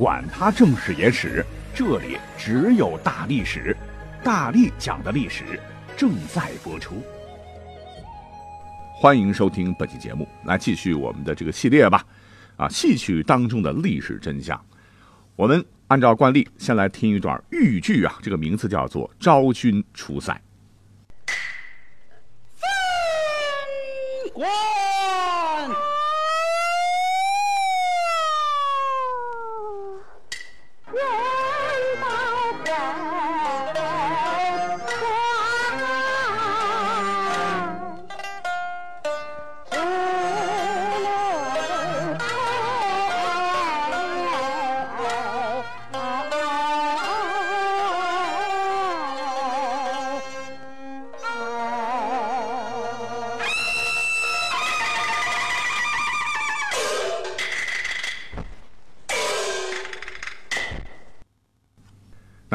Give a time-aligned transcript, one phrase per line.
[0.00, 1.44] 管他正史野史。
[1.74, 3.76] 这里只有大历史，
[4.24, 5.60] 大力讲的历史
[5.94, 7.02] 正在播出。
[8.94, 12.02] 欢迎收听本期节目，来继续我们的这个系列吧。
[12.56, 14.58] 啊，戏曲当中的历史真相，
[15.36, 20.32] 我们按照惯例先来听一段豫剧啊，这个名字叫做《昭君出塞》。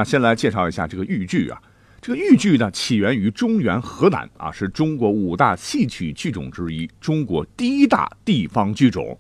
[0.06, 1.62] 先来介绍一下这个豫剧啊，
[2.00, 9.20] 这个豫剧呢起源于中原河南啊，是中国五大戏曲剧种之一，中国第一大地方剧种。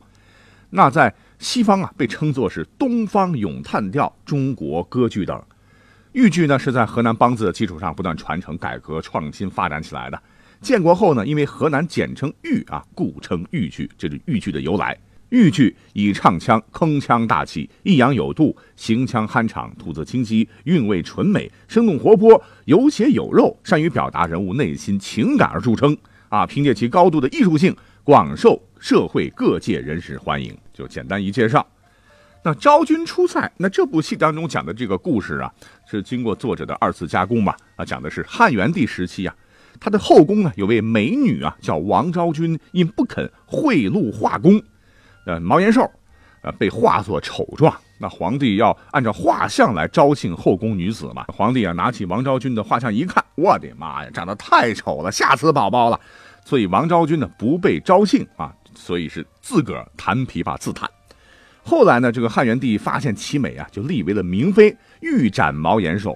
[0.69, 5.42] 那在西方啊被称作是东方咏叹调、中国歌剧等。
[6.14, 10.22] 豫剧呢是在河南梆子的基础上不断传承、改革、创新发展起来的。
[10.61, 14.97] 建国后呢，因为河南简称豫啊，故称豫剧，这是豫剧的由来。
[15.30, 25.95] 豫剧以唱腔铿锵大气、抑扬有度、行腔酣畅、吐字清晰、韵味纯美、生动活泼、有血有肉，善于表达人物内心情感而著称。
[26.30, 30.55] 啊，凭借其高度的艺术性，广受社会各界人士欢迎。
[30.73, 31.66] 就简单一介绍。
[32.44, 35.52] 那《昭君出塞》，那这部戏当中讲的这个故事啊，
[35.89, 37.55] 是经过作者的二次加工吧？
[37.76, 39.36] 啊，讲的是汉元帝时期啊，
[39.80, 44.61] 他的后宫呢有位美女啊，叫王昭君，因不肯贿赂画工。
[45.25, 45.89] 呃，毛延寿，
[46.41, 47.75] 呃，被画作丑状。
[47.97, 51.25] 那皇帝要按照画像来招幸后宫女子嘛？
[51.30, 55.99] 皇帝啊，拿起王昭君的画像一看，我的妈呀，长得太丑了，吓死宝宝了。
[56.43, 60.89] 所以王昭君呢，不被招幸啊，所以是自个儿弹琵琶自叹。
[61.63, 66.15] 后来呢，这个汉元帝发现其美啊，就立为了明妃，欲斩毛延寿。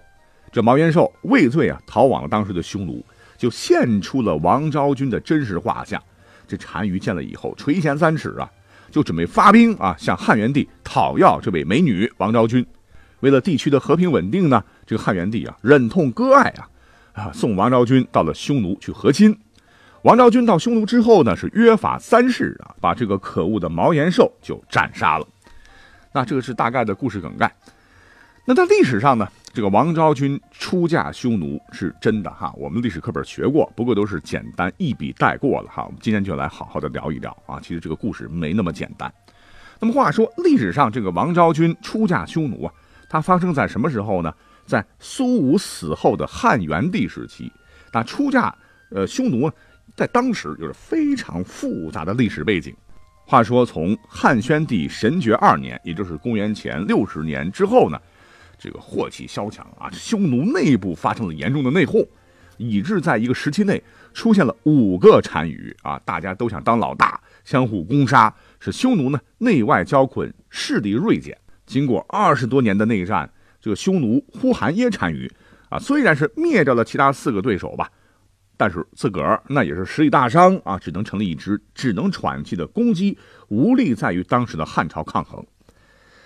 [0.51, 3.03] 这毛延寿畏罪啊，逃往了当时的匈奴，
[3.37, 5.99] 就献出了王昭君的真实画像。
[6.47, 8.49] 这单于见了以后，垂涎三尺啊。
[8.91, 12.65] 就准备发兵啊，向汉元帝讨要这位美女王昭君。
[13.21, 16.67] 为了地区的和平稳定呢，这个汉元帝啊忍痛割爱啊，
[17.13, 19.37] 啊送王昭君到了匈奴去和亲。
[20.03, 25.27] 王昭君到匈奴之后呢，是约法三世啊，把这个可恶的毛延寿就斩杀了。
[26.13, 27.53] 那这个是大概的故事梗概。
[28.45, 29.27] 那在历史上呢？
[29.51, 35.83] 这个王昭君出嫁匈奴是真的哈，我们历史课本学过，不过都是简单一笔带过了哈。
[35.85, 39.11] 我们今天就来好好的聊一聊啊，其实这个故事没那么简单。
[39.79, 42.73] 那么话说，历史上这个王昭君出嫁匈奴啊，
[43.09, 44.31] 它发生在什么时候呢？
[44.67, 47.51] 在苏武死后的汉元帝时期。
[47.91, 48.55] 那出嫁
[48.91, 49.51] 呃匈奴，
[49.95, 52.75] 在当时就是非常复杂的历史背景。
[53.25, 57.99] 话说从汉宣帝神爵二年，也就是公元前六十年之后呢。
[58.59, 62.05] 这个祸气萧墙啊，匈奴内部发生了严重的内讧，
[62.57, 63.81] 以致在一个时期内
[64.13, 71.37] 出现了五个单于啊，大家都想当老大，相互攻杀，使匈奴呢内外交困，势力锐减。
[71.65, 73.31] 经过二十多年的内战，
[73.61, 75.31] 这个匈奴呼韩耶单于
[75.69, 77.89] 啊，虽然是灭掉了其他四个对手吧，
[78.57, 85.45] 但是自个儿那也是实力大伤啊，只能成立一支只能喘气的攻击，无力在与当时的汉朝抗衡。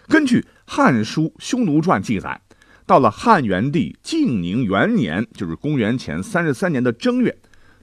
[0.08, 2.42] 根据《汉书·匈奴传》记载，
[2.86, 7.36] 到了汉元帝晋宁元年，就是公元前三十三年的正月，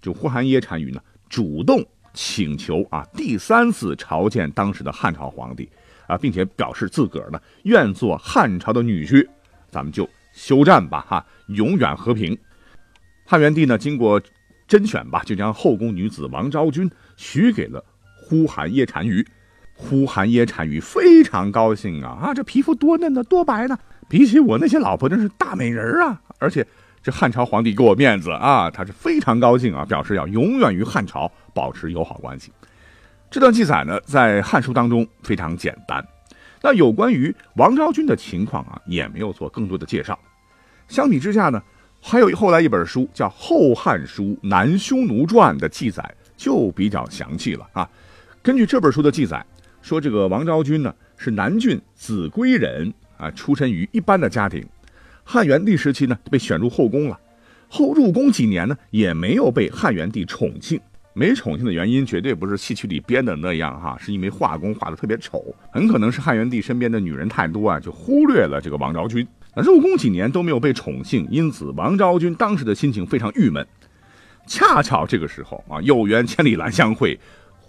[0.03, 1.01] 就呼韩耶单于呢
[1.31, 5.69] 主动请求啊第三次朝见当时的汉朝皇帝
[6.07, 9.27] 啊，并且表示自个儿呢愿做汉朝的女婿，
[9.71, 12.37] 咱们就休战吧哈，永远和平。
[13.25, 14.21] 汉元帝呢经过
[14.69, 17.83] 甄选吧，就将后宫女子王昭君许给了
[18.23, 19.27] 呼韩耶单于。
[19.81, 22.35] 呼韩耶单于非常高兴啊啊！
[22.35, 23.77] 这皮肤多嫩呢，多白呢，
[24.09, 26.21] 比起我那些老婆真是大美人啊！
[26.39, 26.65] 而且
[27.03, 32.53] 这汉朝皇帝给我面子啊，他是非常高兴啊，表示要永远与汉朝保持友好关系。
[33.31, 36.05] 这段记载呢，在《汉书》当中非常简单。
[36.63, 40.19] 那有关于王昭君的情况啊，也没有做更多的介绍。
[40.89, 41.63] 相比之下呢，
[42.01, 47.89] 还有后来一本书叫《后汉书南匈奴传》的记载就比较详细了啊。
[48.43, 49.45] 根据这本书的记载，
[49.83, 54.65] 说这个王昭君呢是南郡秭归人啊，出身于一般的家庭。
[55.25, 57.19] 汉元帝时期呢被选入后宫了，
[57.69, 60.81] 后入宫几年呢也没有被汉元帝宠幸。
[61.13, 69.27] 没宠幸的原因绝对不是戏曲里编的那样哈，是因为画工画的特别丑，很可能是汉元帝身边的女人太多啊，就忽略了这个王昭君。
[69.55, 73.67] 那入宫几年都没有被宠幸，因此王昭君当时的心情非常郁闷。
[74.47, 77.19] 恰巧这个时候啊，有缘千里来相会，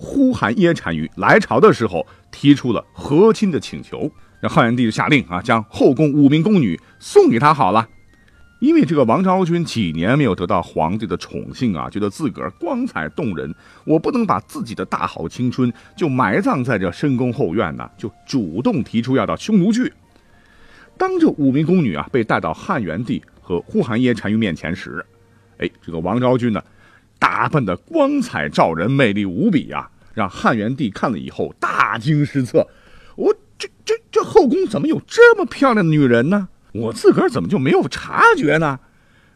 [0.03, 4.11] 呼韩耶单于来朝的时候提出了和亲的请求，
[4.41, 7.87] 那汉元帝就下令啊，将后宫五名宫女送给他好了。
[8.59, 13.53] 因为这个王昭君几年没有得到皇帝的宠幸啊，觉得自个儿光彩动人，
[13.85, 19.93] 我不能把自己的大好青春就埋葬在这深宫后院呢，就主动提出要到匈奴去。
[20.97, 25.05] 当这五名宫女啊被带到汉元帝和呼韩耶单于面前时，
[25.57, 26.63] 哎，这个王昭君呢，
[27.17, 32.67] 打扮的光彩照人，魅力无比啊，让汉元帝看了以后大惊失色。
[33.15, 36.49] 我这这这后宫怎么有这么漂亮的女人呢？
[36.73, 38.79] 我自个儿怎么就没有察觉呢？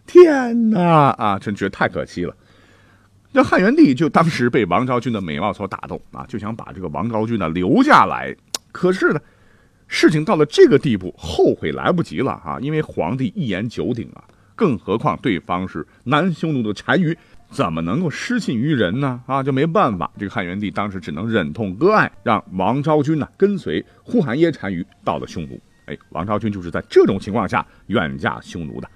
[0.08, 2.36] 天哪啊，真觉得太可惜了。
[3.34, 8.34] 这汉元帝就当时被王昭君的美貌所打动啊，就想把这个王昭君呢留下来。
[8.72, 9.20] 可是呢，
[9.88, 12.58] 事情到了这个地步，后悔来不及了啊！
[12.62, 14.24] 因为皇帝一言九鼎啊，
[14.56, 17.18] 更何况对方是南匈奴的单于，
[17.56, 19.22] 怎么能够失信于人呢？
[19.26, 25.58] 啊，就没办法，这个汉元帝当时只能忍痛割爱，让王昭君呢跟随呼韩耶单于到了匈奴。
[25.86, 28.90] 哎，王昭君就是在这种情况下远嫁匈奴的。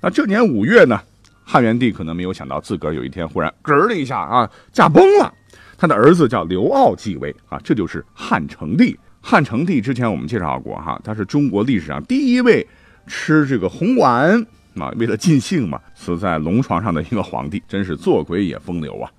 [0.00, 0.96] 那这年五月呢，
[1.42, 5.34] 汉元帝可能没有想到自个儿有一天忽然嗝的一下啊，驾崩了。
[5.76, 8.96] 他的儿子叫刘骜继位啊，这就是汉成帝。
[9.20, 12.64] 汉成帝之前我们介绍过哈，他是中国历史上第一位
[13.08, 19.10] 吃这个红丸啊，为了尽兴嘛，死在龙床上的一个皇帝，真是做鬼也风流啊。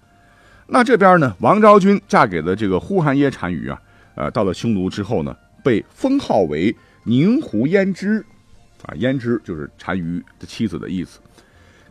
[0.67, 3.81] 那这边呢，王昭君嫁给了这个呼韩耶单于啊，
[4.15, 6.75] 呃，到了匈奴之后呢，被封号为。
[7.07, 8.25] 宁胡胭脂，
[8.81, 11.19] 啊，胭脂就是单于的妻子的意思。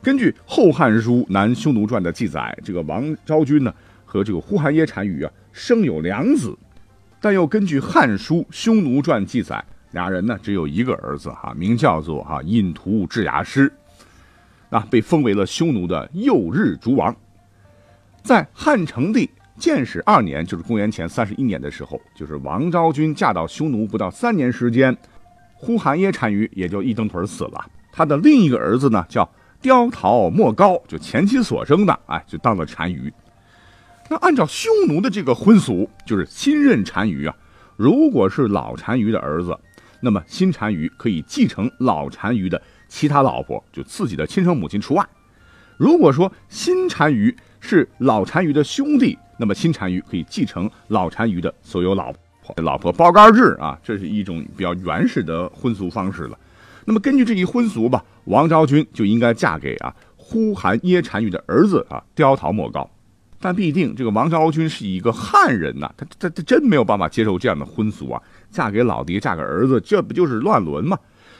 [0.02, 3.72] 根据《后汉书南匈奴传》的记载，这个王昭君呢
[4.04, 6.52] 和这个呼韩耶单于啊生有两子，
[7.20, 9.64] 但又根据《汉书匈奴传》记载，
[9.94, 13.72] 俩人呢只有一个儿子哈，名叫做哈印图智牙师，
[14.68, 17.14] 啊，被封为了匈奴的右日逐王。
[18.22, 24.94] 在汉成帝建始二年，就是公元前三十一年的时候，就是王昭君嫁到匈奴不到三年时间，
[25.54, 27.64] 呼韩耶单于也就一蹬腿死了。
[27.92, 29.30] 他的另一个儿子呢，叫
[29.62, 33.12] 刁陶莫高，就前妻所生的，哎，就当了单于。
[34.10, 37.36] 那按照匈奴的这个婚俗，就是新任单于啊，
[37.76, 39.56] 如果是老单于的儿子，
[40.04, 45.02] 那么新单于可以继承老单于的其他老婆，就自己的亲生母亲除外。
[45.78, 52.12] 如果说新单于是老单于的兄弟，那么新单于可以继承老单于的所有老
[52.42, 56.38] 婆，老婆包干制啊，这是一种比较原始的婚俗方式了。
[56.84, 62.88] 那么根据这一婚俗吧，王昭君就应该嫁给啊呼韩耶单于的儿子啊刁陶莫高。
[63.40, 68.22] 但必定这个王昭君是一个汉人呐，他他他真没有办法接受这样的婚俗啊，
[68.54, 70.96] 嫁给老爹，嫁给儿子，这不就是乱伦吗？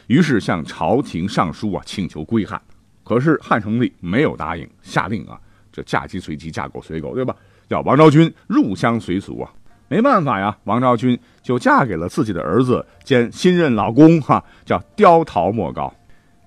[0.08, 2.61] 于是向朝廷上书啊，请求归汉。
[3.05, 5.38] 可是汉成帝没有答应，下令啊。
[5.70, 7.34] 这嫁鸡随鸡，嫁狗随狗，对吧？
[7.69, 9.50] 叫王昭君入乡随俗啊，
[9.88, 15.93] 没办法呀，王昭君就嫁给了自己的儿子兼新任老公，哈，叫刁陶莫高。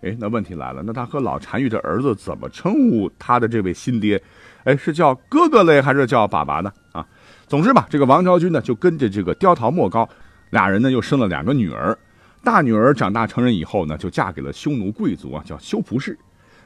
[0.01, 4.21] 哎，那问题来了，那他和老单于的儿子怎么称呼他的这位新爹？
[4.63, 6.71] 哎，是叫哥哥嘞，还是叫爸爸呢？
[6.91, 7.05] 啊，
[7.47, 10.07] 总之吧，这个王昭君呢，就跟着这个刁陶莫高，
[10.49, 11.97] 俩人呢又生了两个女儿。
[12.43, 16.17] 大女儿长大成人以后呢，就嫁给了匈奴贵族啊，叫修仆氏。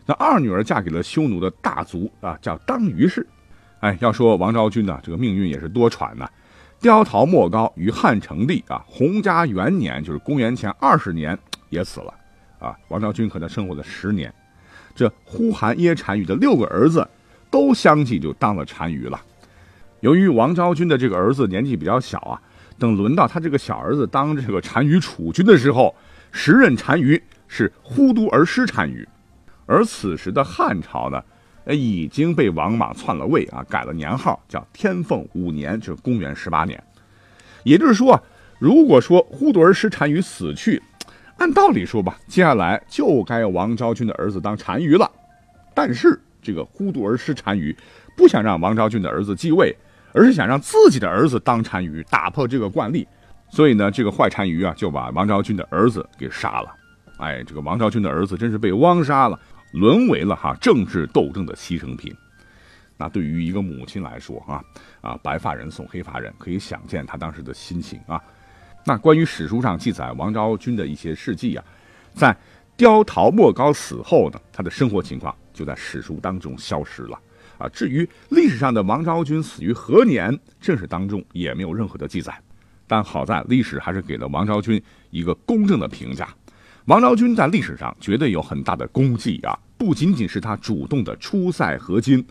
[0.06, 3.26] 那二女儿嫁给了匈奴的大族啊，叫当于氏。
[3.80, 6.30] 哎，要说王昭君呢，这个命运也是多舛呐。
[6.80, 11.38] 雕陶莫高于汉成帝啊，洪嘉元年，就是公元前二十年
[11.70, 12.14] 也死了
[12.60, 12.76] 啊。
[12.90, 14.32] 王昭君和他生活了十年。
[14.94, 17.08] 这呼韩耶单于的六个儿子
[17.50, 19.20] 都相继就当了单于了。
[20.02, 22.42] 由于王昭君的这个儿子年纪比较小啊，
[22.82, 25.96] 等轮到他这个小儿子当这个单于储君的时候，
[26.32, 29.08] 时任单于是呼都儿失单于。
[29.68, 31.24] 而此时的汉朝呢，
[31.66, 36.84] 呃，已经被王莽篡了位啊，改了年号，叫天凤五年，就是公元十八年。
[37.64, 38.20] 也就是说，
[38.58, 40.82] 如果说忽都儿失单于死去，
[41.38, 45.10] 按道理说吧，接下来就该王昭君的儿子当单于了。
[45.76, 47.78] 但是这个忽都儿失单于
[48.18, 49.78] 不想让王昭君的儿子继位，
[50.14, 53.08] 而是想让自己的儿子当单于，打破这个惯例。
[53.50, 56.74] 所以呢，这个坏单于啊，就把王昭君的儿子给杀了。
[57.18, 59.40] 哎，这个王昭君的儿子真是被汪杀了，
[59.74, 62.16] 沦为了哈政治斗争的牺牲品。
[62.98, 64.64] 那对于一个母亲来说啊
[65.02, 68.22] 啊，白发人送黑发人，可以想见他当时的心情啊。
[68.86, 71.64] 那关于史书上记载王昭君的一些事迹啊，
[72.14, 72.36] 在
[72.78, 77.20] 刁陶莫高死后呢，他的生活情况就在史书当中消失了
[77.62, 77.70] 啊。
[77.70, 82.38] 至于历史上的王昭君死于何年，正史当中也没有任何的记载。
[82.88, 86.28] 但好在历史还是给了王昭君一个公正的评价。
[86.86, 89.58] 王昭君在历史上绝对有很大的功绩啊！
[89.78, 92.26] 不仅仅是他主动的出塞和亲，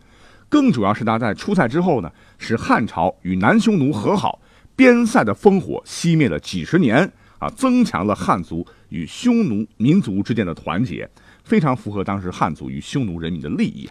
[0.48, 4.40] 更主要是他在出塞之后呢，使汉朝与南匈奴和好。
[4.76, 11.08] 边塞的烽火熄灭了几十年啊，增强了汉族与匈奴民族之间的团结，
[11.44, 13.88] 非常符合当时汉族与匈奴人民的利益。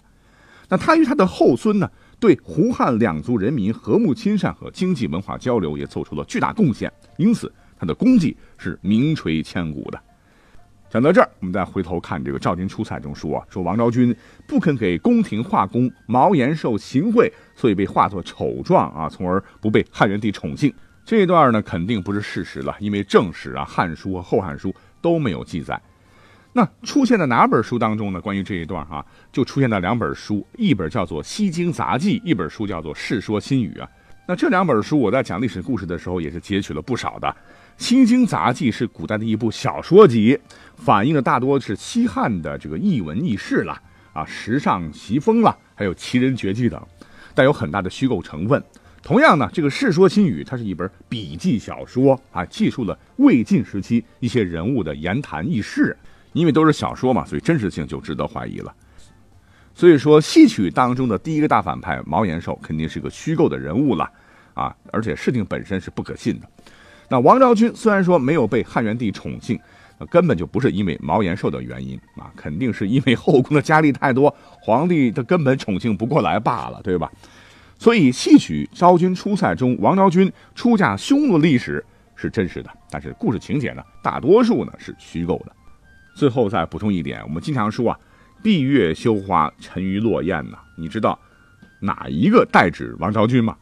[0.70, 10.00] 那他与他的后孙呢，对胡汉两族人民和睦亲善和经济文化交流也做出了巨大贡献，因此他的功绩是名垂千古的。
[10.92, 14.16] 讲到这儿，我们再回头看这个赵军出塞中说，说王昭君
[14.48, 20.74] 不肯给宫廷画工毛延寿行贿，所以被化作丑状啊，从而不被汉元帝宠幸。
[21.06, 25.80] 这一段呢，肯定不是事实了，因为正史啊、汉书和后汉书都没有记载。
[26.52, 28.20] 那出现在哪本书当中呢？
[28.20, 33.88] 关于这一段啊，就出现在两本书，一本叫做《西京杂记》，一本书叫做《世说新语》啊。
[34.28, 37.28] 那这两本书，我在讲历史故事的时候，也是截取了不少的。
[37.78, 40.38] 《西京杂记》是古代的一部小说集。
[40.76, 43.80] 反映的大多是西汉的这个逸闻逸事了
[44.14, 46.82] 啊，时尚奇风了，还有奇人绝技等，
[47.36, 48.64] 带有很大的虚构成分。
[49.02, 55.96] 同样呢，这个《世说新语》它是一本笔记小说啊，记述了魏晋时期一些人物的言谈轶事。
[56.34, 58.74] 因为都是小说嘛，所以真实性就值得怀疑了。
[59.74, 64.10] 所以说，戏曲当中的第一个大反派毛延寿肯定是个虚构的人物了
[64.54, 66.48] 啊，而且事情本身是不可信的。
[67.10, 69.60] 那王昭君虽然说没有被汉元帝宠幸。
[70.10, 77.12] 根本就不是因为毛延寿的原因啊，肯定是因为后宫的佳丽太多，皇帝他根本宠幸不过来罢了，对吧？
[77.78, 81.84] 所以戏曲昭君出塞中，王昭君出嫁匈奴的历史
[82.16, 85.52] 是真实的，但是故事情节呢，大多数呢是虚构的。
[86.20, 87.98] 最后再补充一点，我们经常说啊，
[88.44, 91.18] 闭月羞花，沉鱼落雁呐，你知道
[91.80, 93.56] 哪一个代指王昭君吗？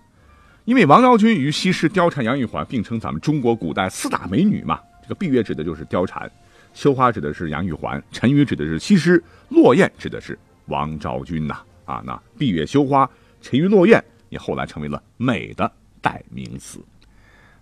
[0.66, 4.80] 因为王昭君与西施、貂蝉、杨玉环并称咱们中国古代四大美女嘛。
[5.04, 6.30] 这个闭月指的就是貂蝉，
[6.74, 11.60] 羞花指的是杨玉环，沉鱼指的是西施，落雁指的是王昭君呐。
[11.86, 13.08] 啊，那闭月羞花，
[13.40, 15.72] 沉鱼落雁也后来成为了美的
[16.02, 16.84] 代名词。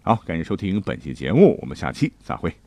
[0.04, 2.64] 好，感谢收听本期节目，我们下期再会。